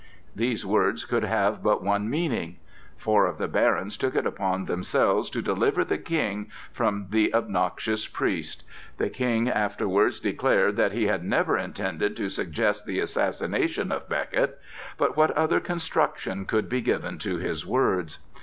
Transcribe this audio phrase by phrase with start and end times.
[0.35, 2.57] These words could have but one meaning.
[2.97, 8.07] Four of the barons took it upon themselves to deliver the King from the obnoxious
[8.07, 8.63] priest.
[8.97, 14.59] The King afterwards declared that he had never intended to suggest the assassination of Becket;
[14.97, 18.17] but what other construction could be given to his words?